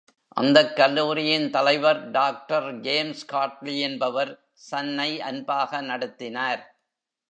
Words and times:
அந்தக் 0.37 0.75
கல்லூரியின் 0.75 1.49
தலைவர் 1.49 2.09
டாக்டர் 2.09 2.79
ஜேம்ஸ்காட்லி 2.79 3.79
என்பவர் 3.79 4.33
சன்னை 4.71 5.19
அன்பாக 5.19 5.81
நடத்தினார். 5.81 6.63